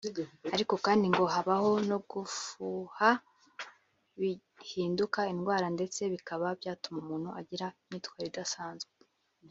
ariko 0.53 0.73
kandi 0.85 1.05
ngo 1.13 1.23
habaho 1.33 1.71
no 1.89 1.97
gufuha 2.11 3.09
bihinduka 4.19 5.19
indwara 5.33 5.65
ndetse 5.75 6.01
bikaba 6.13 6.45
byatuma 6.59 6.97
umuntu 7.03 7.29
agira 7.39 7.65
imyitwarire 7.81 8.29
idasanzwe 8.31 8.91